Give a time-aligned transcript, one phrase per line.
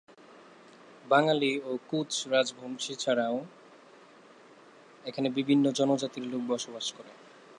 [1.05, 3.37] বাঙালী ও কোচ রাজবংশী ছাড়াও
[5.05, 7.11] এখানে বিভিন্ন জনজাতির লোক বসবাস করে।